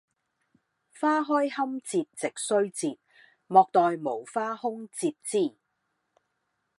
[0.99, 2.97] 花開堪折直須折，
[3.45, 5.55] 莫待無花空折枝！